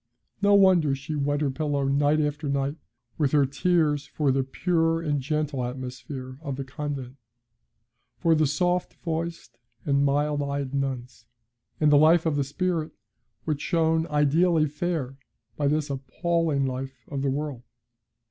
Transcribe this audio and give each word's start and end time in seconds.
No 0.41 0.55
wonder 0.55 0.95
she 0.95 1.13
wet 1.13 1.41
her 1.41 1.51
pillow 1.51 1.83
night 1.87 2.19
after 2.19 2.49
night 2.49 2.75
with 3.19 3.33
her 3.33 3.45
tears 3.45 4.07
for 4.07 4.31
the 4.31 4.43
pure 4.43 4.99
and 4.99 5.21
gentle 5.21 5.63
atmosphere 5.63 6.39
of 6.41 6.55
the 6.55 6.63
convent, 6.63 7.17
for 8.17 8.33
the 8.33 8.47
soft 8.47 8.95
voiced 8.95 9.59
and 9.85 10.03
mild 10.03 10.41
eyed 10.41 10.73
nuns, 10.73 11.27
and 11.79 11.91
the 11.91 11.99
life 11.99 12.25
of 12.25 12.35
the 12.35 12.43
spirit 12.43 12.93
which 13.45 13.61
shone 13.61 14.07
ideally 14.07 14.65
fair 14.65 15.17
by 15.55 15.67
this 15.67 15.87
appalling 15.91 16.65
life 16.65 17.05
of 17.07 17.21
the 17.21 17.29
world. 17.29 17.61